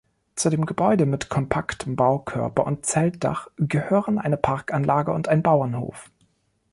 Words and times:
Zu 0.35 0.49
dem 0.49 0.65
Gebäude 0.65 1.05
mit 1.05 1.29
kompaktem 1.29 1.95
Baukörper 1.95 2.65
und 2.65 2.87
Zeltdach 2.87 3.49
gehören 3.57 4.17
eine 4.17 4.35
Parkanlage 4.35 5.11
und 5.13 5.27
ein 5.27 5.43
Bauernhof. 5.43 6.09